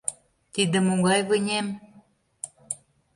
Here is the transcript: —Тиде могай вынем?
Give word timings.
—Тиде 0.53 0.79
могай 0.87 1.21
вынем? 1.29 1.67